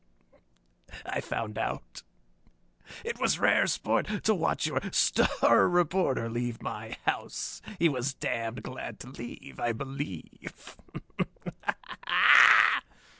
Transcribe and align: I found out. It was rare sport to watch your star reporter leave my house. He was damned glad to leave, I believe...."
I 1.05 1.21
found 1.21 1.59
out. 1.59 2.01
It 3.05 3.19
was 3.19 3.37
rare 3.37 3.67
sport 3.67 4.23
to 4.23 4.33
watch 4.33 4.65
your 4.65 4.81
star 4.91 5.69
reporter 5.69 6.27
leave 6.27 6.59
my 6.59 6.97
house. 7.05 7.61
He 7.77 7.87
was 7.87 8.15
damned 8.15 8.63
glad 8.63 8.99
to 9.01 9.09
leave, 9.09 9.59
I 9.59 9.73
believe...." 9.73 10.75